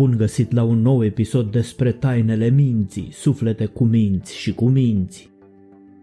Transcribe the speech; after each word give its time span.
Bun 0.00 0.14
găsit 0.16 0.52
la 0.52 0.62
un 0.62 0.82
nou 0.82 1.04
episod 1.04 1.50
despre 1.50 1.92
tainele 1.92 2.48
minții, 2.48 3.08
suflete 3.12 3.64
cu 3.64 3.84
minți 3.84 4.36
și 4.36 4.52
cu 4.54 4.68
minți. 4.68 5.30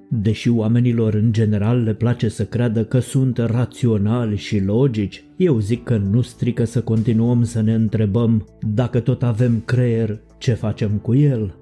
Deși 0.09 0.49
oamenilor 0.49 1.13
în 1.13 1.31
general 1.31 1.83
le 1.83 1.93
place 1.93 2.29
să 2.29 2.45
creadă 2.45 2.83
că 2.83 2.99
sunt 2.99 3.37
raționali 3.37 4.37
și 4.37 4.59
logici, 4.59 5.23
eu 5.37 5.59
zic 5.59 5.83
că 5.83 5.97
nu 5.97 6.21
strică 6.21 6.63
să 6.63 6.81
continuăm 6.81 7.43
să 7.43 7.61
ne 7.61 7.73
întrebăm 7.73 8.47
dacă 8.73 8.99
tot 8.99 9.23
avem 9.23 9.61
creier, 9.65 10.19
ce 10.37 10.53
facem 10.53 10.91
cu 10.91 11.15
el? 11.15 11.55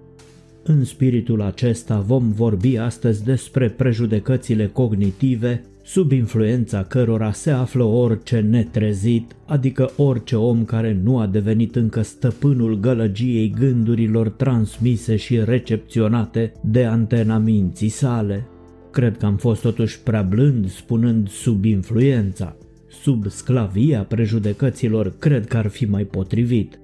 În 0.63 0.83
spiritul 0.83 1.41
acesta 1.41 1.99
vom 1.99 2.31
vorbi 2.31 2.77
astăzi 2.77 3.23
despre 3.23 3.69
prejudecățile 3.69 4.67
cognitive 4.67 5.63
sub 5.85 6.11
influența 6.11 6.83
cărora 6.83 7.31
se 7.31 7.51
află 7.51 7.83
orice 7.83 8.39
netrezit, 8.39 9.35
adică 9.45 9.91
orice 9.97 10.35
om 10.35 10.65
care 10.65 10.99
nu 11.03 11.19
a 11.19 11.27
devenit 11.27 11.75
încă 11.75 12.01
stăpânul 12.01 12.79
gălăgiei 12.79 13.53
gândurilor 13.59 14.29
transmise 14.29 15.15
și 15.15 15.43
recepționate 15.43 16.51
de 16.63 16.85
antena 16.85 17.37
minții 17.37 17.89
sale. 17.89 18.47
Cred 18.91 19.17
că 19.17 19.25
am 19.25 19.35
fost 19.35 19.61
totuși 19.61 19.99
prea 19.99 20.21
blând 20.21 20.69
spunând 20.69 21.29
sub 21.29 21.65
influența. 21.65 22.55
Sub 23.01 23.29
sclavia 23.29 24.03
prejudecăților 24.03 25.13
cred 25.19 25.47
că 25.47 25.57
ar 25.57 25.67
fi 25.67 25.85
mai 25.85 26.03
potrivit. 26.03 26.79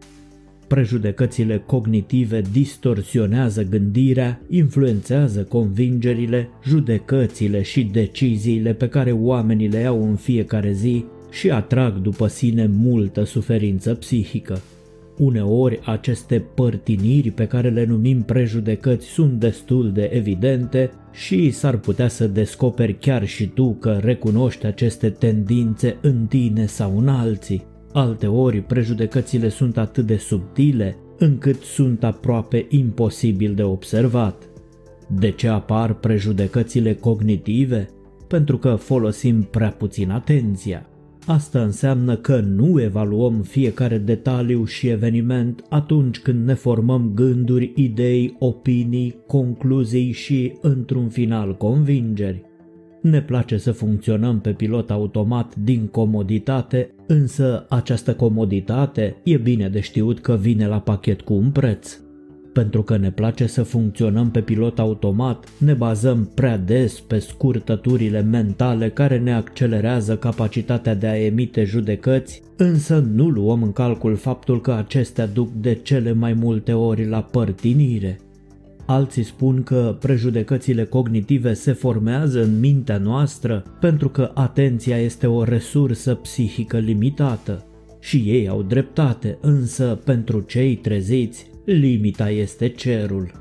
Prejudecățile 0.72 1.64
cognitive 1.66 2.42
distorsionează 2.52 3.64
gândirea, 3.64 4.42
influențează 4.50 5.44
convingerile, 5.44 6.50
judecățile 6.64 7.62
și 7.62 7.84
deciziile 7.84 8.74
pe 8.74 8.88
care 8.88 9.12
oamenii 9.12 9.68
le 9.68 9.80
iau 9.80 10.04
în 10.10 10.16
fiecare 10.16 10.72
zi 10.72 11.06
și 11.32 11.50
atrag 11.50 11.98
după 11.98 12.28
sine 12.28 12.70
multă 12.78 13.24
suferință 13.24 13.94
psihică. 13.94 14.62
Uneori 15.18 15.80
aceste 15.84 16.46
părtiniri 16.56 17.32
pe 17.32 17.48
care 17.48 17.70
le 17.70 17.86
numim 17.86 18.22
prejudecăți 18.22 19.08
sunt 19.08 19.40
destul 19.40 19.92
de 19.92 20.10
evidente 20.14 20.92
și 21.12 21.52
s-ar 21.52 21.78
putea 21.78 22.08
să 22.08 22.28
descoperi 22.28 22.98
chiar 23.00 23.26
și 23.26 23.48
tu 23.48 23.74
că 23.80 24.00
recunoști 24.02 24.66
aceste 24.66 25.10
tendințe 25.10 25.98
în 26.02 26.26
tine 26.26 26.66
sau 26.66 26.98
în 26.98 27.08
alții. 27.08 27.71
Alteori, 27.94 28.62
prejudecățile 28.62 29.50
sunt 29.50 29.78
atât 29.78 30.06
de 30.06 30.18
subtile 30.18 30.98
încât 31.18 31.62
sunt 31.62 32.04
aproape 32.04 32.66
imposibil 32.70 33.54
de 33.54 33.64
observat. 33.64 34.50
De 35.10 35.32
ce 35.32 35.48
apar 35.48 35.94
prejudecățile 35.94 36.94
cognitive? 36.94 37.90
Pentru 38.28 38.58
că 38.58 38.76
folosim 38.76 39.42
prea 39.42 39.70
puțin 39.70 40.10
atenția. 40.10 40.86
Asta 41.26 41.62
înseamnă 41.62 42.16
că 42.16 42.40
nu 42.40 42.82
evaluăm 42.82 43.42
fiecare 43.42 43.98
detaliu 43.98 44.66
și 44.66 44.88
eveniment 44.88 45.64
atunci 45.70 46.20
când 46.20 46.46
ne 46.46 46.54
formăm 46.54 47.12
gânduri, 47.16 47.72
idei, 47.76 48.36
opinii, 48.40 49.16
concluzii 49.28 50.12
și, 50.12 50.58
într-un 50.62 51.10
final, 51.10 51.58
convingeri. 51.58 52.44
Ne 53.02 53.22
place 53.22 53.58
să 53.58 53.72
funcționăm 53.72 54.40
pe 54.40 54.52
pilot 54.52 54.92
automat 54.92 55.56
din 55.56 55.88
comoditate, 55.88 56.96
însă 57.12 57.66
această 57.70 58.14
comoditate 58.14 59.16
e 59.24 59.38
bine 59.38 59.70
de 59.70 59.80
știut 59.80 60.20
că 60.20 60.36
vine 60.36 60.68
la 60.68 60.80
pachet 60.80 61.22
cu 61.22 61.34
un 61.34 61.50
preț. 61.50 62.00
Pentru 62.54 62.84
că 62.84 62.98
ne 62.98 63.12
place 63.12 63.48
să 63.48 63.64
funcționăm 63.64 64.32
pe 64.32 64.42
pilot 64.42 64.80
automat, 64.80 65.46
ne 65.58 65.74
bazăm 65.74 66.32
prea 66.36 66.58
des 66.58 67.00
pe 67.00 67.20
scurtăturile 67.20 68.22
mentale 68.22 68.90
care 68.90 69.20
ne 69.20 69.34
accelerează 69.34 70.18
capacitatea 70.18 70.96
de 70.96 71.08
a 71.08 71.26
emite 71.26 71.64
judecăți, 71.64 72.42
însă 72.58 73.06
nu 73.14 73.30
luăm 73.30 73.64
în 73.64 73.72
calcul 73.72 74.16
faptul 74.16 74.62
că 74.62 74.72
acestea 74.72 75.28
duc 75.28 75.52
de 75.54 75.74
cele 75.74 76.12
mai 76.12 76.34
multe 76.34 76.74
ori 76.74 77.08
la 77.08 77.22
părtinire. 77.22 78.20
Alții 78.92 79.24
spun 79.24 79.64
că 79.64 79.98
prejudecățile 80.00 80.84
cognitive 80.84 81.54
se 81.54 81.72
formează 81.72 82.44
în 82.44 82.60
mintea 82.60 82.98
noastră 82.98 83.64
pentru 83.80 84.10
că 84.10 84.32
atenția 84.34 84.98
este 84.98 85.28
o 85.28 85.44
resursă 85.44 86.14
psihică 86.16 86.78
limitată. 86.78 87.66
Și 88.00 88.18
ei 88.18 88.48
au 88.48 88.62
dreptate, 88.62 89.38
însă 89.42 90.00
pentru 90.06 90.40
cei 90.40 90.76
treziți, 90.76 91.50
limita 91.66 92.30
este 92.30 92.68
cerul. 92.68 93.32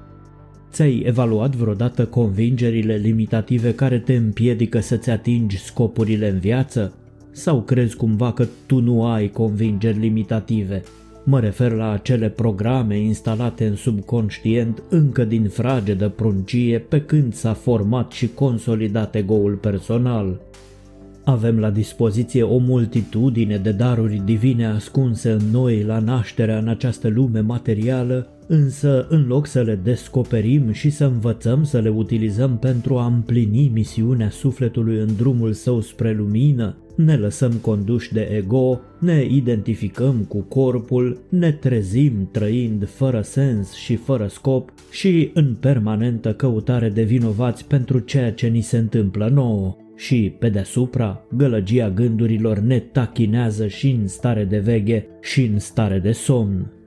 Ți-ai 0.70 1.02
evaluat 1.06 1.54
vreodată 1.54 2.06
convingerile 2.06 2.94
limitative 2.94 3.74
care 3.74 3.98
te 3.98 4.14
împiedică 4.14 4.80
să-ți 4.80 5.10
atingi 5.10 5.58
scopurile 5.58 6.28
în 6.28 6.38
viață? 6.38 6.94
Sau 7.30 7.62
crezi 7.62 7.96
cumva 7.96 8.32
că 8.32 8.46
tu 8.66 8.80
nu 8.80 9.06
ai 9.06 9.28
convingeri 9.28 9.98
limitative? 9.98 10.82
Mă 11.24 11.40
refer 11.40 11.72
la 11.72 11.90
acele 11.90 12.28
programe 12.28 12.98
instalate 12.98 13.66
în 13.66 13.76
subconștient 13.76 14.82
încă 14.88 15.24
din 15.24 15.48
fragedă 15.48 16.08
pruncie 16.08 16.78
pe 16.78 17.00
când 17.00 17.34
s-a 17.34 17.52
format 17.52 18.12
și 18.12 18.28
consolidat 18.28 19.14
ego-ul 19.14 19.54
personal. 19.54 20.40
Avem 21.24 21.58
la 21.58 21.70
dispoziție 21.70 22.42
o 22.42 22.58
multitudine 22.58 23.56
de 23.56 23.72
daruri 23.72 24.22
divine 24.24 24.66
ascunse 24.66 25.30
în 25.30 25.50
noi 25.50 25.82
la 25.82 25.98
nașterea 25.98 26.58
în 26.58 26.68
această 26.68 27.08
lume 27.08 27.40
materială, 27.40 28.28
însă 28.50 29.06
în 29.08 29.26
loc 29.26 29.46
să 29.46 29.62
le 29.62 29.80
descoperim 29.82 30.72
și 30.72 30.90
să 30.90 31.04
învățăm 31.04 31.64
să 31.64 31.78
le 31.78 31.88
utilizăm 31.88 32.58
pentru 32.58 32.96
a 32.96 33.06
împlini 33.06 33.70
misiunea 33.74 34.30
sufletului 34.30 34.98
în 34.98 35.16
drumul 35.16 35.52
său 35.52 35.80
spre 35.80 36.12
lumină, 36.12 36.76
ne 36.96 37.16
lăsăm 37.16 37.52
conduși 37.52 38.12
de 38.12 38.20
ego, 38.20 38.80
ne 38.98 39.24
identificăm 39.24 40.24
cu 40.28 40.40
corpul, 40.40 41.20
ne 41.28 41.52
trezim 41.52 42.28
trăind 42.32 42.88
fără 42.88 43.20
sens 43.20 43.72
și 43.72 43.96
fără 43.96 44.26
scop 44.26 44.72
și 44.90 45.30
în 45.34 45.56
permanentă 45.60 46.32
căutare 46.32 46.88
de 46.88 47.02
vinovați 47.02 47.66
pentru 47.66 47.98
ceea 47.98 48.32
ce 48.32 48.46
ni 48.46 48.60
se 48.60 48.76
întâmplă 48.78 49.28
nouă 49.28 49.76
și, 49.96 50.32
pe 50.38 50.48
deasupra, 50.48 51.24
gălăgia 51.36 51.90
gândurilor 51.90 52.58
ne 52.58 52.78
tachinează 52.78 53.66
și 53.66 53.90
în 53.90 54.06
stare 54.06 54.44
de 54.44 54.58
veghe 54.58 55.06
și 55.20 55.44
în 55.44 55.58
stare 55.58 55.98
de 55.98 56.12
somn. 56.12 56.79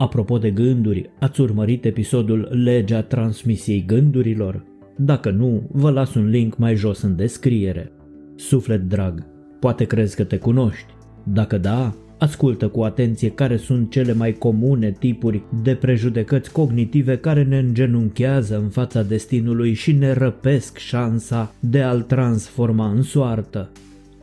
Apropo 0.00 0.38
de 0.38 0.50
gânduri, 0.50 1.10
ați 1.18 1.40
urmărit 1.40 1.84
episodul 1.84 2.48
Legea 2.64 3.02
transmisiei 3.02 3.84
gândurilor? 3.86 4.64
Dacă 4.96 5.30
nu, 5.30 5.62
vă 5.72 5.90
las 5.90 6.14
un 6.14 6.28
link 6.28 6.56
mai 6.56 6.74
jos 6.74 7.02
în 7.02 7.16
descriere. 7.16 7.92
Suflet 8.36 8.80
drag, 8.80 9.26
poate 9.58 9.84
crezi 9.84 10.16
că 10.16 10.24
te 10.24 10.36
cunoști. 10.38 10.86
Dacă 11.24 11.58
da, 11.58 11.94
Ascultă 12.18 12.68
cu 12.68 12.82
atenție 12.82 13.30
care 13.30 13.56
sunt 13.56 13.90
cele 13.90 14.12
mai 14.12 14.32
comune 14.32 14.90
tipuri 14.98 15.42
de 15.62 15.74
prejudecăți 15.74 16.52
cognitive 16.52 17.16
care 17.16 17.44
ne 17.44 17.58
îngenunchează 17.58 18.58
în 18.58 18.68
fața 18.68 19.02
destinului 19.02 19.72
și 19.72 19.92
ne 19.92 20.12
răpesc 20.12 20.76
șansa 20.76 21.54
de 21.60 21.82
a-l 21.82 22.02
transforma 22.02 22.90
în 22.90 23.02
soartă. 23.02 23.70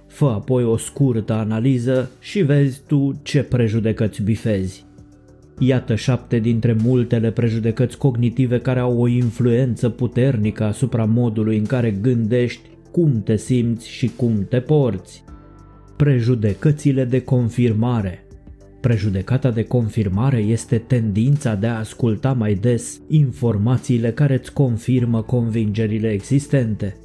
Fă 0.08 0.26
apoi 0.26 0.64
o 0.64 0.78
scurtă 0.78 1.34
analiză 1.34 2.12
și 2.20 2.42
vezi 2.42 2.82
tu 2.88 3.20
ce 3.24 3.44
prejudecăți 3.44 4.24
bifezi. 4.24 4.87
Iată 5.60 5.96
șapte 5.96 6.40
dintre 6.40 6.76
multele 6.84 7.32
prejudecăți 7.32 7.98
cognitive 7.98 8.60
care 8.60 8.80
au 8.80 8.98
o 9.00 9.08
influență 9.08 9.90
puternică 9.90 10.64
asupra 10.64 11.06
modului 11.06 11.58
în 11.58 11.66
care 11.66 11.92
gândești, 11.92 12.70
cum 12.92 13.24
te 13.24 13.36
simți 13.36 13.90
și 13.90 14.12
cum 14.16 14.46
te 14.50 14.60
porți. 14.60 15.24
Prejudecățile 15.96 17.06
de 17.06 17.22
confirmare 17.22 18.28
Prejudecata 18.82 19.52
de 19.52 19.64
confirmare 19.64 20.38
este 20.38 20.78
tendința 20.78 21.56
de 21.56 21.68
a 21.68 21.78
asculta 21.78 22.34
mai 22.34 22.54
des 22.54 23.02
informațiile 23.08 24.12
care 24.12 24.34
îți 24.34 24.54
confirmă 24.54 25.22
convingerile 25.22 26.10
existente. 26.10 26.96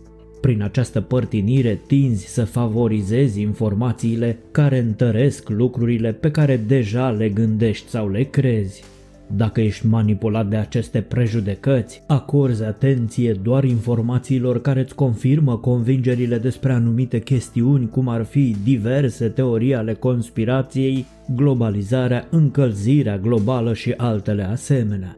Prin 0.43 0.63
această 0.63 1.01
părtinire 1.01 1.81
tinzi 1.87 2.27
să 2.27 2.45
favorizezi 2.45 3.41
informațiile 3.41 4.39
care 4.51 4.79
întăresc 4.79 5.49
lucrurile 5.49 6.13
pe 6.13 6.31
care 6.31 6.57
deja 6.67 7.11
le 7.11 7.29
gândești 7.29 7.89
sau 7.89 8.11
le 8.11 8.23
crezi. 8.23 8.83
Dacă 9.37 9.61
ești 9.61 9.87
manipulat 9.87 10.49
de 10.49 10.57
aceste 10.57 11.01
prejudecăți, 11.01 12.03
acorzi 12.07 12.65
atenție 12.65 13.33
doar 13.33 13.65
informațiilor 13.65 14.61
care 14.61 14.81
îți 14.81 14.95
confirmă 14.95 15.57
convingerile 15.57 16.39
despre 16.39 16.73
anumite 16.73 17.21
chestiuni, 17.21 17.89
cum 17.89 18.09
ar 18.09 18.25
fi 18.25 18.57
diverse 18.65 19.29
teorii 19.29 19.75
ale 19.75 19.95
conspirației, 19.95 21.07
globalizarea, 21.35 22.27
încălzirea 22.31 23.19
globală 23.19 23.75
și 23.75 23.95
altele 23.97 24.43
asemenea. 24.43 25.17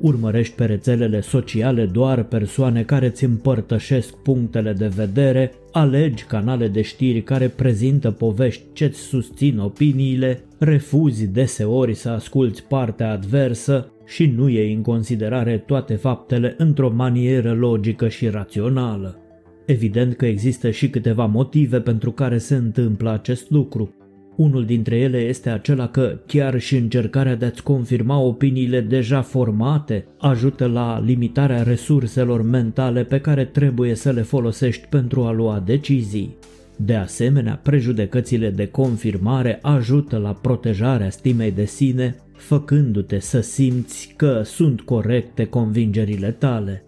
Urmărești 0.00 0.54
pe 0.54 0.64
rețelele 0.64 1.20
sociale 1.20 1.86
doar 1.86 2.22
persoane 2.22 2.82
care 2.82 3.06
îți 3.06 3.24
împărtășesc 3.24 4.16
punctele 4.16 4.72
de 4.72 4.86
vedere, 4.86 5.52
alegi 5.72 6.24
canale 6.24 6.68
de 6.68 6.82
știri 6.82 7.22
care 7.22 7.48
prezintă 7.48 8.10
povești 8.10 8.62
ce-ți 8.72 9.00
susțin 9.00 9.58
opiniile, 9.58 10.44
refuzi 10.58 11.26
deseori 11.26 11.94
să 11.94 12.08
asculți 12.08 12.62
partea 12.62 13.10
adversă 13.10 13.92
și 14.06 14.26
nu 14.26 14.48
iei 14.48 14.72
în 14.72 14.82
considerare 14.82 15.58
toate 15.58 15.94
faptele 15.94 16.54
într-o 16.58 16.90
manieră 16.90 17.52
logică 17.52 18.08
și 18.08 18.28
rațională. 18.28 19.18
Evident 19.66 20.16
că 20.16 20.26
există 20.26 20.70
și 20.70 20.90
câteva 20.90 21.26
motive 21.26 21.80
pentru 21.80 22.12
care 22.12 22.38
se 22.38 22.54
întâmplă 22.54 23.12
acest 23.12 23.50
lucru. 23.50 23.94
Unul 24.38 24.64
dintre 24.64 24.96
ele 24.96 25.18
este 25.18 25.50
acela 25.50 25.88
că 25.88 26.18
chiar 26.26 26.58
și 26.58 26.76
încercarea 26.76 27.34
de 27.34 27.44
a-ți 27.44 27.62
confirma 27.62 28.18
opiniile 28.18 28.80
deja 28.80 29.22
formate 29.22 30.06
ajută 30.18 30.66
la 30.66 31.02
limitarea 31.04 31.62
resurselor 31.62 32.42
mentale 32.42 33.04
pe 33.04 33.20
care 33.20 33.44
trebuie 33.44 33.94
să 33.94 34.10
le 34.10 34.22
folosești 34.22 34.86
pentru 34.86 35.22
a 35.22 35.32
lua 35.32 35.62
decizii. 35.66 36.36
De 36.76 36.94
asemenea, 36.94 37.60
prejudecățile 37.62 38.50
de 38.50 38.66
confirmare 38.66 39.58
ajută 39.62 40.16
la 40.16 40.32
protejarea 40.32 41.10
stimei 41.10 41.50
de 41.50 41.64
sine, 41.64 42.16
făcându-te 42.32 43.18
să 43.18 43.40
simți 43.40 44.14
că 44.16 44.42
sunt 44.44 44.80
corecte 44.80 45.44
convingerile 45.44 46.30
tale. 46.30 46.84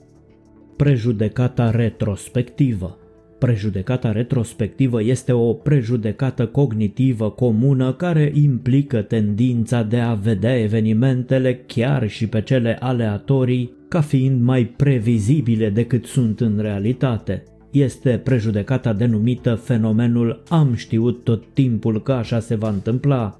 Prejudecata 0.77 1.71
retrospectivă 1.71 3.00
Prejudecata 3.41 4.13
retrospectivă 4.13 5.03
este 5.03 5.33
o 5.33 5.53
prejudecată 5.53 6.47
cognitivă 6.47 7.31
comună 7.31 7.93
care 7.93 8.33
implică 8.35 9.03
tendința 9.03 9.83
de 9.83 9.99
a 9.99 10.15
vedea 10.15 10.59
evenimentele 10.61 11.63
chiar 11.67 12.09
și 12.09 12.27
pe 12.27 12.41
cele 12.43 12.77
aleatorii 12.81 13.73
ca 13.89 14.01
fiind 14.01 14.43
mai 14.43 14.65
previzibile 14.65 15.71
decât 15.71 16.05
sunt 16.05 16.41
în 16.41 16.59
realitate. 16.61 17.43
Este 17.71 18.21
prejudecata 18.25 18.93
denumită 18.93 19.55
fenomenul 19.55 20.43
am 20.49 20.75
știut 20.75 21.25
tot 21.25 21.45
timpul 21.53 22.03
că 22.03 22.13
așa 22.13 22.41
se 22.41 22.55
va 22.55 22.69
întâmpla 22.69 23.40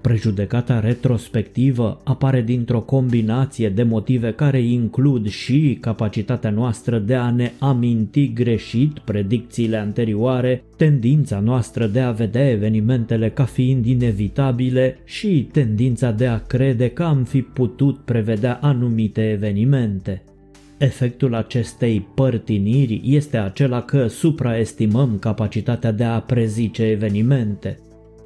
Prejudecata 0.00 0.80
retrospectivă 0.80 2.00
apare 2.04 2.42
dintr-o 2.42 2.80
combinație 2.80 3.68
de 3.68 3.82
motive 3.82 4.32
care 4.32 4.60
includ 4.60 5.28
și 5.28 5.78
capacitatea 5.80 6.50
noastră 6.50 6.98
de 6.98 7.14
a 7.14 7.30
ne 7.30 7.52
aminti 7.58 8.32
greșit 8.32 8.98
predicțiile 8.98 9.76
anterioare, 9.76 10.62
tendința 10.76 11.40
noastră 11.40 11.86
de 11.86 12.00
a 12.00 12.10
vedea 12.10 12.50
evenimentele 12.50 13.30
ca 13.30 13.44
fiind 13.44 13.86
inevitabile 13.86 14.98
și 15.04 15.48
tendința 15.52 16.10
de 16.10 16.26
a 16.26 16.38
crede 16.38 16.88
că 16.88 17.02
am 17.02 17.24
fi 17.24 17.42
putut 17.42 17.98
prevedea 17.98 18.58
anumite 18.62 19.30
evenimente. 19.30 20.22
Efectul 20.78 21.34
acestei 21.34 22.06
părtiniri 22.14 23.00
este 23.04 23.36
acela 23.36 23.82
că 23.82 24.06
supraestimăm 24.06 25.18
capacitatea 25.20 25.92
de 25.92 26.04
a 26.04 26.20
prezice 26.20 26.82
evenimente. 26.82 27.78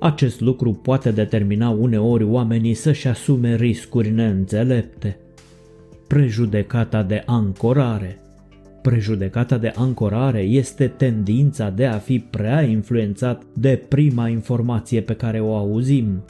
Acest 0.02 0.40
lucru 0.40 0.72
poate 0.72 1.10
determina 1.10 1.69
uneori 1.69 2.25
oamenii 2.25 2.75
să-și 2.75 3.08
asume 3.08 3.56
riscuri 3.56 4.10
neînțelepte. 4.10 5.19
Prejudecata 6.06 7.02
de 7.02 7.22
ancorare 7.26 8.19
Prejudecata 8.82 9.58
de 9.58 9.72
ancorare 9.75 10.40
este 10.40 10.87
tendința 10.87 11.70
de 11.70 11.87
a 11.87 11.99
fi 11.99 12.19
prea 12.19 12.62
influențat 12.62 13.43
de 13.54 13.82
prima 13.88 14.28
informație 14.28 15.00
pe 15.00 15.14
care 15.14 15.40
o 15.40 15.56
auzim. 15.56 16.25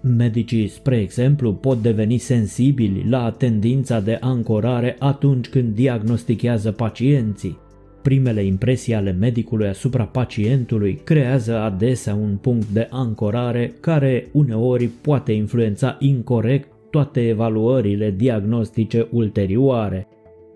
Medicii, 0.00 0.68
spre 0.68 1.00
exemplu, 1.00 1.54
pot 1.54 1.82
deveni 1.82 2.18
sensibili 2.18 3.06
la 3.08 3.30
tendința 3.30 4.00
de 4.00 4.18
ancorare 4.20 4.96
atunci 4.98 5.48
când 5.48 5.74
diagnostichează 5.74 6.72
pacienții. 6.72 7.58
Primele 8.06 8.44
impresii 8.44 8.94
ale 8.94 9.12
medicului 9.12 9.68
asupra 9.68 10.04
pacientului 10.04 11.00
creează 11.04 11.58
adesea 11.58 12.14
un 12.14 12.36
punct 12.36 12.68
de 12.68 12.88
ancorare 12.90 13.72
care 13.80 14.26
uneori 14.32 14.86
poate 14.86 15.32
influența 15.32 15.96
incorrect 16.00 16.68
toate 16.90 17.28
evaluările 17.28 18.10
diagnostice 18.10 19.08
ulterioare. 19.10 20.06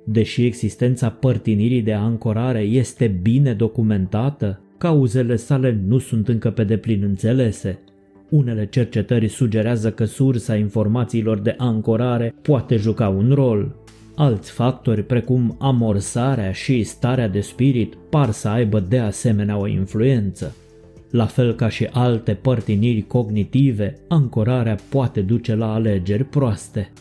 Deși 0.05 0.45
existența 0.45 1.09
părtinirii 1.09 1.83
de 1.83 1.93
ancorare 1.93 2.61
este 2.61 3.19
bine 3.23 3.53
documentată, 3.53 4.61
cauzele 4.79 5.37
sale 5.37 5.81
nu 5.87 5.99
sunt 5.99 6.29
încă 6.29 6.51
pe 6.51 6.65
deplin 6.65 7.03
înțelese. 7.03 7.79
Unele 8.29 8.67
cercetări 8.67 9.29
sugerează 9.29 9.91
că 9.91 10.05
sursa 10.05 10.57
informațiilor 10.57 11.39
de 11.39 11.55
ancorare 11.59 12.35
poate 12.43 12.77
juca 12.77 13.09
un 13.09 13.33
rol, 13.35 13.75
Alți 14.15 14.51
factori, 14.51 15.03
precum 15.03 15.57
amorsarea 15.59 16.53
și 16.53 16.83
starea 16.83 17.29
de 17.29 17.41
spirit, 17.41 17.95
par 18.11 18.31
să 18.31 18.49
aibă 18.49 18.81
de 18.81 18.99
asemenea 18.99 19.57
o 19.57 19.67
influență. 19.67 20.57
La 21.11 21.27
fel 21.27 21.55
ca 21.55 21.69
și 21.69 21.89
alte 21.93 22.35
părtiniri 22.35 23.03
cognitive, 23.03 23.97
ancorarea 24.09 24.77
poate 24.89 25.21
duce 25.21 25.55
la 25.55 25.73
alegeri 25.73 26.25
proaste. 26.25 26.93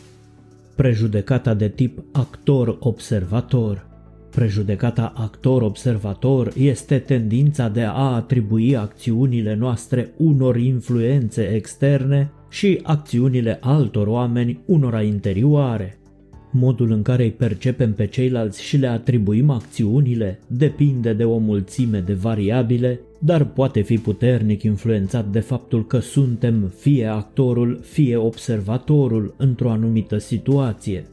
Prejudecata 0.76 1.54
de 1.54 1.68
tip 1.68 2.04
actor-observator 2.12 3.88
Prejudecata 4.30 5.12
actor-observator 5.16 6.52
este 6.56 6.98
tendința 6.98 7.68
de 7.68 7.82
a 7.82 8.14
atribui 8.14 8.76
acțiunile 8.76 9.54
noastre 9.54 10.10
unor 10.16 10.56
influențe 10.56 11.42
externe 11.42 12.32
și 12.48 12.80
acțiunile 12.82 13.58
altor 13.60 14.06
oameni 14.06 14.60
unora 14.66 15.02
interioare. 15.02 15.99
Modul 16.52 16.90
în 16.90 17.02
care 17.02 17.22
îi 17.22 17.30
percepem 17.30 17.92
pe 17.92 18.06
ceilalți 18.06 18.62
și 18.62 18.76
le 18.76 18.86
atribuim 18.86 19.50
acțiunile 19.50 20.38
depinde 20.46 21.12
de 21.12 21.24
o 21.24 21.38
mulțime 21.38 22.00
de 22.00 22.12
variabile, 22.12 23.00
dar 23.18 23.44
poate 23.44 23.80
fi 23.80 23.98
puternic 23.98 24.62
influențat 24.62 25.26
de 25.26 25.40
faptul 25.40 25.86
că 25.86 25.98
suntem 25.98 26.72
fie 26.76 27.06
actorul, 27.06 27.80
fie 27.82 28.16
observatorul 28.16 29.34
într-o 29.36 29.70
anumită 29.70 30.18
situație. 30.18 31.04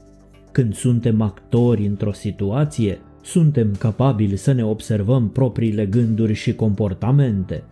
Când 0.52 0.74
suntem 0.74 1.22
actori 1.22 1.86
într-o 1.86 2.12
situație, 2.12 3.00
suntem 3.24 3.76
capabili 3.80 4.38
să 4.38 4.52
ne 4.52 4.66
observăm 4.66 5.30
propriile 5.30 5.86
gânduri 5.86 6.34
și 6.34 6.54
comportamente. 6.56 7.64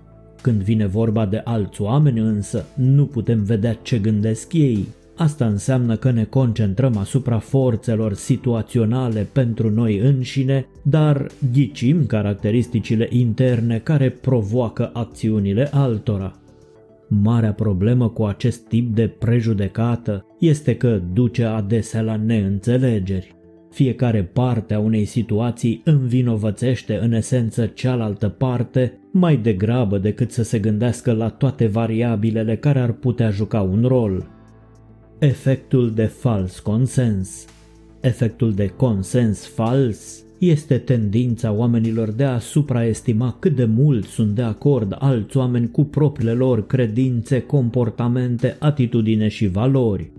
Când 0.42 0.62
vine 0.62 0.86
vorba 0.86 1.26
de 1.26 1.42
alți 1.44 1.82
oameni 1.82 2.20
însă, 2.20 2.66
nu 2.76 3.06
putem 3.06 3.44
vedea 3.44 3.74
ce 3.74 3.98
gândesc 3.98 4.54
ei, 4.54 4.88
Asta 5.16 5.46
înseamnă 5.46 5.96
că 5.96 6.12
ne 6.12 6.24
concentrăm 6.24 6.98
asupra 6.98 7.40
forțelor 7.40 8.14
situaționale 8.14 9.28
pentru 9.32 9.70
noi 9.70 9.98
înșine, 9.98 10.66
dar 10.82 11.28
ghicim 11.52 12.06
caracteristicile 12.06 13.08
interne 13.12 13.80
care 13.80 14.10
provoacă 14.10 14.90
acțiunile 14.94 15.70
altora. 15.72 16.36
Marea 17.08 17.54
problemă 17.54 18.10
cu 18.10 18.24
acest 18.24 18.68
tip 18.68 18.96
de 18.96 19.08
prejudecată 19.08 20.26
este 20.40 20.76
că 20.76 21.02
duce 21.14 21.44
adesea 21.44 22.02
la 22.02 22.16
neînțelegeri. 22.16 23.36
Fiecare 23.72 24.24
parte 24.24 24.74
a 24.74 24.80
unei 24.80 25.06
situații 25.06 25.82
învinovățește 25.84 27.00
în 27.02 27.12
esență 27.12 27.66
cealaltă 27.66 28.30
parte 28.30 29.00
mai 29.12 29.38
degrabă 29.38 29.98
decât 29.98 30.32
să 30.32 30.44
se 30.44 30.60
gândească 30.60 31.12
la 31.12 31.30
toate 31.30 31.68
variabilele 31.68 32.56
care 32.56 32.80
ar 32.80 32.92
putea 32.92 33.30
juca 33.30 33.62
un 33.62 33.84
rol. 33.88 34.35
Efectul 35.20 35.92
de 35.94 36.06
fals 36.06 36.60
consens 36.60 37.46
Efectul 38.02 38.54
de 38.54 38.68
consens 38.68 39.46
fals 39.46 40.24
este 40.40 40.78
tendința 40.78 41.52
oamenilor 41.52 42.12
de 42.12 42.24
a 42.24 42.40
supraestima 42.40 43.36
cât 43.40 43.56
de 43.56 43.66
mult 43.66 44.06
sunt 44.06 44.36
de 44.36 44.42
acord 44.42 44.96
alți 45.00 45.38
oameni 45.38 45.72
cu 45.72 45.84
propriile 45.84 46.34
lor 46.34 46.68
credințe, 46.68 47.42
comportamente, 47.42 48.56
atitudine 48.60 49.28
și 49.28 49.48
valori. 49.48 50.12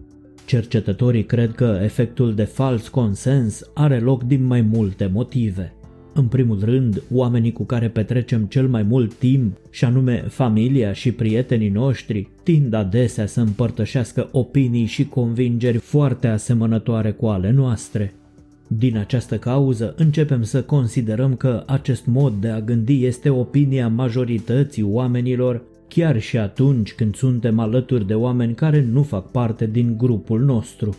Cercetătorii 0.45 1.25
cred 1.25 1.53
că 1.53 1.81
efectul 1.83 2.35
de 2.35 2.45
fals 2.45 2.89
consens 2.89 3.71
are 3.75 3.99
loc 3.99 4.23
din 4.23 4.45
mai 4.45 4.61
multe 4.61 5.11
motive. 5.13 5.73
În 6.19 6.27
primul 6.27 6.59
rând, 6.65 7.03
oamenii 7.13 7.53
cu 7.53 7.65
care 7.65 7.89
petrecem 7.89 8.45
cel 8.45 8.69
mai 8.69 8.83
mult 8.83 9.15
timp, 9.15 9.57
și 9.71 9.85
anume 9.85 10.25
familia 10.29 10.93
și 10.93 11.13
prietenii 11.13 11.69
noștri, 11.69 12.29
tind 12.43 12.75
adesea 12.75 13.27
să 13.27 13.41
împărtășească 13.41 14.29
opinii 14.33 14.85
și 14.85 15.05
convingeri 15.05 15.77
foarte 15.77 16.27
asemănătoare 16.27 17.11
cu 17.11 17.27
ale 17.27 17.51
noastre. 17.51 18.15
Din 18.67 18.97
această 18.97 19.37
cauză, 19.37 19.95
începem 19.97 20.43
să 20.43 20.63
considerăm 20.63 21.35
că 21.35 21.63
acest 21.67 22.07
mod 22.07 22.33
de 22.41 22.49
a 22.49 22.61
gândi 22.61 23.05
este 23.05 23.31
opinia 23.31 23.89
majorității 23.89 24.83
oamenilor, 24.83 25.63
chiar 25.89 26.21
și 26.21 26.39
atunci 26.39 26.95
când 26.95 27.15
suntem 27.15 27.59
alături 27.59 28.07
de 28.07 28.15
oameni 28.15 28.55
care 28.55 28.87
nu 28.93 29.03
fac 29.03 29.31
parte 29.31 29.67
din 29.67 29.95
grupul 29.97 30.41
nostru. 30.41 30.97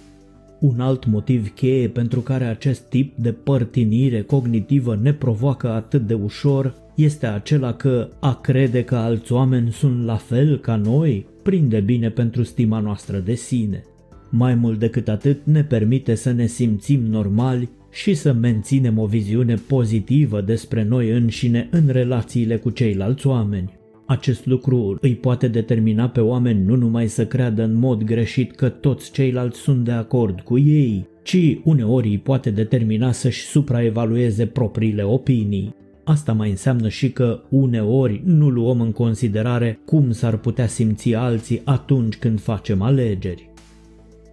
Un 0.59 0.79
alt 0.79 1.05
motiv 1.05 1.53
cheie 1.53 1.87
pentru 1.87 2.19
care 2.19 2.45
acest 2.45 2.81
tip 2.81 3.15
de 3.17 3.31
părtinire 3.31 4.21
cognitivă 4.21 4.99
ne 5.01 5.13
provoacă 5.13 5.69
atât 5.69 6.07
de 6.07 6.13
ușor 6.13 6.73
este 6.95 7.25
acela 7.25 7.73
că 7.73 8.09
a 8.19 8.39
crede 8.41 8.83
că 8.83 8.95
alți 8.95 9.31
oameni 9.31 9.71
sunt 9.71 10.05
la 10.05 10.15
fel 10.15 10.57
ca 10.57 10.75
noi 10.75 11.25
prinde 11.43 11.79
bine 11.79 12.09
pentru 12.09 12.43
stima 12.43 12.79
noastră 12.79 13.17
de 13.17 13.33
sine. 13.33 13.83
Mai 14.29 14.55
mult 14.55 14.79
decât 14.79 15.07
atât 15.07 15.39
ne 15.43 15.63
permite 15.63 16.15
să 16.15 16.31
ne 16.31 16.45
simțim 16.45 17.01
normali 17.01 17.69
și 17.91 18.13
să 18.13 18.33
menținem 18.33 18.97
o 18.97 19.05
viziune 19.05 19.55
pozitivă 19.67 20.41
despre 20.41 20.83
noi 20.83 21.09
înșine 21.09 21.67
în 21.71 21.87
relațiile 21.87 22.57
cu 22.57 22.69
ceilalți 22.69 23.27
oameni. 23.27 23.76
Acest 24.07 24.45
lucru 24.45 24.97
îi 25.01 25.15
poate 25.15 25.47
determina 25.47 26.09
pe 26.09 26.19
oameni 26.19 26.65
nu 26.65 26.75
numai 26.75 27.07
să 27.07 27.25
creadă 27.25 27.63
în 27.63 27.73
mod 27.73 28.03
greșit 28.03 28.55
că 28.55 28.69
toți 28.69 29.11
ceilalți 29.11 29.59
sunt 29.59 29.83
de 29.83 29.91
acord 29.91 30.41
cu 30.41 30.57
ei, 30.57 31.07
ci 31.23 31.57
uneori 31.63 32.07
îi 32.07 32.17
poate 32.17 32.49
determina 32.49 33.11
să-și 33.11 33.41
supraevalueze 33.41 34.45
propriile 34.45 35.03
opinii. 35.03 35.75
asta 36.03 36.33
mai 36.33 36.49
înseamnă 36.49 36.89
și 36.89 37.11
că 37.11 37.41
uneori 37.49 38.21
nu 38.25 38.49
luăm 38.49 38.81
în 38.81 38.91
considerare 38.91 39.79
cum 39.85 40.11
s-ar 40.11 40.37
putea 40.37 40.67
simți 40.67 41.13
alții 41.13 41.61
atunci 41.63 42.17
când 42.17 42.39
facem 42.39 42.81
alegeri. 42.81 43.49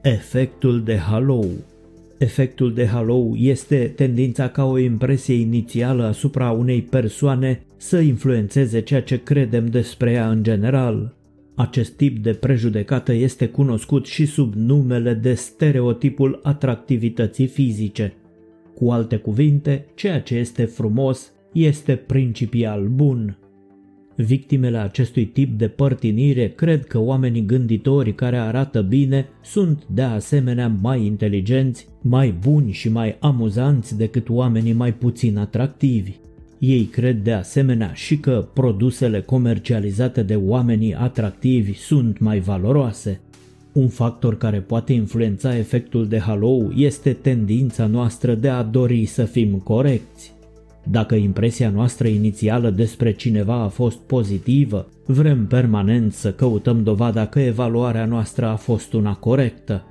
Efectul 0.02 0.82
de 0.82 0.96
halou 0.96 1.46
Efectul 2.18 2.74
de 2.74 2.86
halou 2.86 3.34
este 3.36 3.92
tendința 3.96 4.48
ca 4.48 4.64
o 4.64 4.78
impresie 4.78 5.34
inițială 5.34 6.04
asupra 6.04 6.50
unei 6.50 6.82
persoane 6.82 7.62
să 7.76 7.98
influențeze 7.98 8.80
ceea 8.80 9.02
ce 9.02 9.22
credem 9.22 9.66
despre 9.66 10.10
ea 10.10 10.30
în 10.30 10.42
general. 10.42 11.16
Acest 11.54 11.92
tip 11.92 12.18
de 12.18 12.32
prejudecată 12.32 13.12
este 13.12 13.46
cunoscut 13.48 14.06
și 14.06 14.26
sub 14.26 14.54
numele 14.54 15.14
de 15.14 15.34
stereotipul 15.34 16.40
atractivității 16.42 17.46
fizice. 17.46 18.14
Cu 18.74 18.90
alte 18.90 19.16
cuvinte, 19.16 19.86
ceea 19.94 20.20
ce 20.20 20.34
este 20.34 20.64
frumos 20.64 21.32
este 21.52 21.94
principial 21.94 22.88
bun. 22.88 23.38
Victimele 24.16 24.78
acestui 24.78 25.24
tip 25.24 25.58
de 25.58 25.68
părtinire 25.68 26.48
cred 26.48 26.86
că 26.86 26.98
oamenii 26.98 27.46
gânditori 27.46 28.14
care 28.14 28.36
arată 28.36 28.82
bine 28.82 29.28
sunt 29.42 29.86
de 29.86 30.02
asemenea 30.02 30.68
mai 30.80 31.04
inteligenți, 31.04 31.88
mai 32.02 32.34
buni 32.40 32.72
și 32.72 32.88
mai 32.88 33.16
amuzanți 33.20 33.96
decât 33.96 34.28
oamenii 34.28 34.72
mai 34.72 34.94
puțin 34.94 35.38
atractivi. 35.38 36.12
Ei 36.58 36.84
cred 36.84 37.22
de 37.22 37.32
asemenea 37.32 37.92
și 37.92 38.16
că 38.16 38.48
produsele 38.54 39.20
comercializate 39.20 40.22
de 40.22 40.34
oamenii 40.34 40.94
atractivi 40.94 41.72
sunt 41.72 42.18
mai 42.18 42.38
valoroase. 42.38 43.20
Un 43.72 43.88
factor 43.88 44.36
care 44.36 44.60
poate 44.60 44.92
influența 44.92 45.56
efectul 45.56 46.08
de 46.08 46.18
halou 46.18 46.72
este 46.76 47.12
tendința 47.12 47.86
noastră 47.86 48.34
de 48.34 48.48
a 48.48 48.62
dori 48.62 49.04
să 49.04 49.24
fim 49.24 49.58
corecți. 49.58 50.33
Dacă 50.90 51.14
impresia 51.14 51.70
noastră 51.70 52.08
inițială 52.08 52.70
despre 52.70 53.12
cineva 53.12 53.54
a 53.54 53.68
fost 53.68 53.98
pozitivă, 53.98 54.88
vrem 55.06 55.46
permanent 55.46 56.12
să 56.12 56.32
căutăm 56.32 56.82
dovada 56.82 57.26
că 57.26 57.40
evaluarea 57.40 58.04
noastră 58.04 58.46
a 58.46 58.56
fost 58.56 58.92
una 58.92 59.14
corectă. 59.14 59.84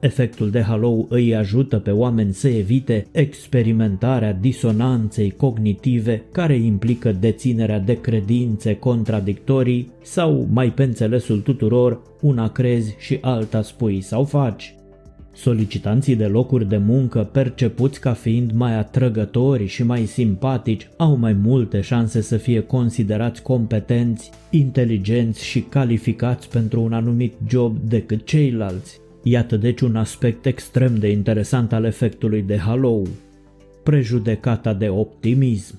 Efectul 0.00 0.50
de 0.50 0.60
halou 0.60 1.06
îi 1.10 1.36
ajută 1.36 1.78
pe 1.78 1.90
oameni 1.90 2.32
să 2.32 2.48
evite 2.48 3.06
experimentarea 3.12 4.32
disonanței 4.32 5.30
cognitive 5.30 6.22
care 6.32 6.56
implică 6.56 7.12
deținerea 7.12 7.78
de 7.78 8.00
credințe 8.00 8.74
contradictorii 8.74 9.92
sau, 10.02 10.46
mai 10.52 10.72
pe 10.72 10.82
înțelesul 10.82 11.40
tuturor, 11.40 12.00
una 12.20 12.48
crezi 12.48 12.94
și 12.98 13.18
alta 13.20 13.62
spui 13.62 14.00
sau 14.00 14.24
faci. 14.24 14.77
Solicitanții 15.40 16.16
de 16.16 16.26
locuri 16.26 16.68
de 16.68 16.76
muncă 16.76 17.28
percepuți 17.32 18.00
ca 18.00 18.12
fiind 18.12 18.52
mai 18.52 18.78
atrăgători 18.78 19.66
și 19.66 19.82
mai 19.82 20.04
simpatici 20.04 20.88
au 20.96 21.16
mai 21.16 21.32
multe 21.32 21.80
șanse 21.80 22.20
să 22.20 22.36
fie 22.36 22.60
considerați 22.60 23.42
competenți, 23.42 24.30
inteligenți 24.50 25.44
și 25.44 25.60
calificați 25.60 26.48
pentru 26.48 26.80
un 26.82 26.92
anumit 26.92 27.32
job 27.48 27.76
decât 27.88 28.26
ceilalți. 28.26 29.00
Iată 29.22 29.56
deci 29.56 29.80
un 29.80 29.96
aspect 29.96 30.46
extrem 30.46 30.96
de 30.96 31.10
interesant 31.10 31.72
al 31.72 31.84
efectului 31.84 32.42
de 32.42 32.56
halou. 32.56 33.06
Prejudecata 33.82 34.74
de 34.74 34.88
optimism 34.88 35.74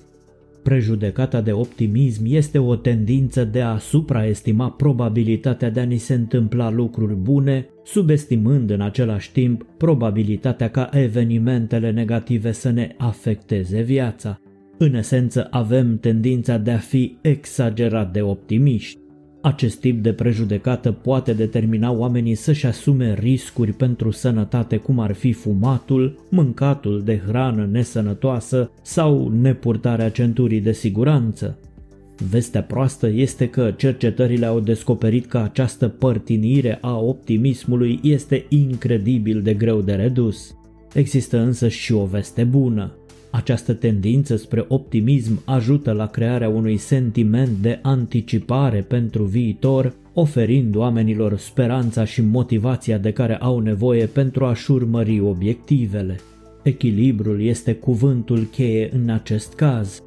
Prejudecata 0.62 1.40
de 1.40 1.52
optimism 1.52 2.22
este 2.26 2.58
o 2.58 2.76
tendință 2.76 3.44
de 3.44 3.60
a 3.60 3.78
supraestima 3.78 4.70
probabilitatea 4.70 5.70
de 5.70 5.80
a 5.80 5.84
ni 5.84 5.96
se 5.96 6.14
întâmpla 6.14 6.70
lucruri 6.70 7.14
bune, 7.14 7.68
subestimând 7.92 8.70
în 8.70 8.80
același 8.80 9.32
timp 9.32 9.66
probabilitatea 9.76 10.70
ca 10.70 10.88
evenimentele 10.92 11.90
negative 11.90 12.52
să 12.52 12.70
ne 12.70 12.94
afecteze 12.98 13.80
viața. 13.80 14.40
În 14.78 14.94
esență, 14.94 15.46
avem 15.50 15.98
tendința 15.98 16.56
de 16.58 16.70
a 16.70 16.78
fi 16.78 17.16
exagerat 17.20 18.12
de 18.12 18.22
optimiști. 18.22 18.98
Acest 19.42 19.80
tip 19.80 20.02
de 20.02 20.12
prejudecată 20.12 20.92
poate 20.92 21.32
determina 21.32 21.90
oamenii 21.90 22.34
să-și 22.34 22.66
asume 22.66 23.14
riscuri 23.14 23.72
pentru 23.72 24.10
sănătate 24.10 24.76
cum 24.76 24.98
ar 24.98 25.12
fi 25.12 25.32
fumatul, 25.32 26.26
mâncatul 26.30 27.02
de 27.04 27.22
hrană 27.26 27.68
nesănătoasă 27.70 28.70
sau 28.82 29.28
nepurtarea 29.28 30.10
centurii 30.10 30.60
de 30.60 30.72
siguranță. 30.72 31.58
Vestea 32.28 32.62
proastă 32.62 33.08
este 33.08 33.48
că 33.48 33.74
cercetările 33.76 34.46
au 34.46 34.60
descoperit 34.60 35.26
că 35.26 35.38
această 35.38 35.88
părtinire 35.88 36.78
a 36.80 36.98
optimismului 36.98 38.00
este 38.02 38.44
incredibil 38.48 39.42
de 39.42 39.54
greu 39.54 39.80
de 39.80 39.92
redus. 39.92 40.54
Există 40.94 41.38
însă 41.38 41.68
și 41.68 41.92
o 41.92 42.04
veste 42.04 42.44
bună. 42.44 42.94
Această 43.30 43.72
tendință 43.72 44.36
spre 44.36 44.64
optimism 44.68 45.42
ajută 45.44 45.92
la 45.92 46.06
crearea 46.06 46.48
unui 46.48 46.76
sentiment 46.76 47.56
de 47.60 47.78
anticipare 47.82 48.80
pentru 48.80 49.24
viitor, 49.24 49.94
oferind 50.14 50.76
oamenilor 50.76 51.38
speranța 51.38 52.04
și 52.04 52.22
motivația 52.22 52.98
de 52.98 53.12
care 53.12 53.36
au 53.36 53.58
nevoie 53.58 54.06
pentru 54.06 54.44
a-și 54.44 54.70
urmări 54.70 55.20
obiectivele. 55.20 56.16
Echilibrul 56.62 57.42
este 57.42 57.74
cuvântul 57.74 58.44
cheie 58.44 58.90
în 58.92 59.10
acest 59.10 59.54
caz. 59.54 60.02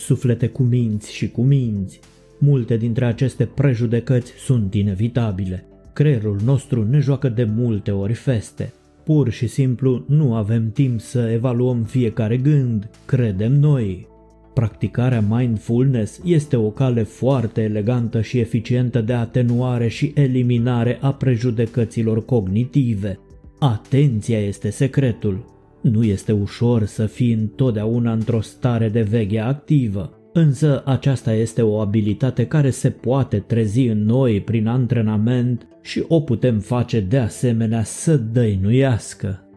Suflete 0.00 0.46
cu 0.46 0.62
minți 0.62 1.12
și 1.12 1.30
cu 1.30 1.42
minți. 1.42 2.00
Multe 2.38 2.76
dintre 2.76 3.04
aceste 3.04 3.44
prejudecăți 3.44 4.32
sunt 4.32 4.74
inevitabile. 4.74 5.66
Creierul 5.92 6.38
nostru 6.44 6.86
ne 6.90 6.98
joacă 6.98 7.28
de 7.28 7.44
multe 7.44 7.90
ori 7.90 8.12
feste. 8.12 8.72
Pur 9.04 9.30
și 9.30 9.46
simplu 9.46 10.04
nu 10.08 10.34
avem 10.34 10.70
timp 10.70 11.00
să 11.00 11.30
evaluăm 11.32 11.82
fiecare 11.82 12.36
gând, 12.36 12.90
credem 13.04 13.52
noi. 13.52 14.08
Practicarea 14.54 15.24
mindfulness 15.28 16.20
este 16.24 16.56
o 16.56 16.70
cale 16.70 17.02
foarte 17.02 17.62
elegantă 17.62 18.20
și 18.20 18.38
eficientă 18.38 19.00
de 19.00 19.12
atenuare 19.12 19.88
și 19.88 20.12
eliminare 20.14 20.98
a 21.00 21.12
prejudecăților 21.12 22.24
cognitive. 22.24 23.18
Atenția 23.58 24.38
este 24.38 24.70
secretul. 24.70 25.59
Nu 25.80 26.04
este 26.04 26.32
ușor 26.32 26.84
să 26.84 27.06
fii 27.06 27.32
întotdeauna 27.32 28.12
într-o 28.12 28.40
stare 28.40 28.88
de 28.88 29.02
veche 29.02 29.40
activă. 29.40 30.14
Însă 30.32 30.82
aceasta 30.86 31.34
este 31.34 31.62
o 31.62 31.78
abilitate 31.80 32.46
care 32.46 32.70
se 32.70 32.90
poate 32.90 33.38
trezi 33.38 33.86
în 33.86 34.04
noi 34.04 34.40
prin 34.40 34.66
antrenament 34.66 35.66
și 35.82 36.04
o 36.08 36.20
putem 36.20 36.58
face 36.58 37.00
de 37.00 37.18
asemenea 37.18 37.82
să 37.82 38.16
dăinuiască. 38.16 39.49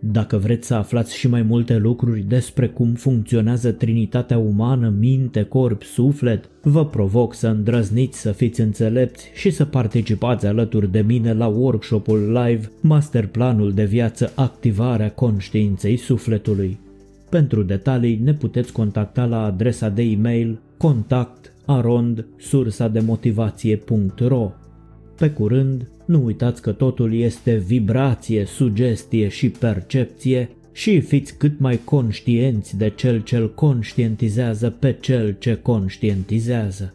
Dacă 0.00 0.36
vreți 0.36 0.66
să 0.66 0.74
aflați 0.74 1.16
și 1.16 1.28
mai 1.28 1.42
multe 1.42 1.76
lucruri 1.76 2.20
despre 2.20 2.68
cum 2.68 2.92
funcționează 2.92 3.72
trinitatea 3.72 4.38
umană, 4.38 4.94
minte, 4.98 5.42
corp, 5.42 5.82
suflet, 5.82 6.48
vă 6.62 6.86
provoc 6.86 7.34
să 7.34 7.48
îndrăzniți 7.48 8.20
să 8.20 8.32
fiți 8.32 8.60
înțelepți 8.60 9.30
și 9.34 9.50
să 9.50 9.64
participați 9.64 10.46
alături 10.46 10.90
de 10.90 11.00
mine 11.00 11.32
la 11.32 11.46
workshopul 11.46 12.32
live 12.32 12.70
Masterplanul 12.80 13.72
de 13.72 13.84
viață 13.84 14.32
Activarea 14.34 15.10
conștiinței 15.10 15.96
sufletului. 15.96 16.78
Pentru 17.30 17.62
detalii 17.62 18.20
ne 18.24 18.34
puteți 18.34 18.72
contacta 18.72 19.24
la 19.24 19.44
adresa 19.44 19.88
de 19.88 20.02
e-mail 20.02 20.60
contact 20.76 21.52
arond 21.66 22.26
sursademotivație.ro 22.38 24.52
Pe 25.16 25.30
curând, 25.30 25.88
nu 26.08 26.24
uitați 26.24 26.62
că 26.62 26.72
totul 26.72 27.14
este 27.14 27.56
vibrație, 27.56 28.44
sugestie 28.44 29.28
și 29.28 29.48
percepție 29.48 30.50
și 30.72 31.00
fiți 31.00 31.36
cât 31.36 31.58
mai 31.58 31.80
conștienți 31.84 32.76
de 32.76 32.92
cel 32.96 33.22
ce-l 33.22 33.54
conștientizează 33.54 34.70
pe 34.70 34.96
cel 35.00 35.36
ce 35.38 35.54
conștientizează. 35.54 36.94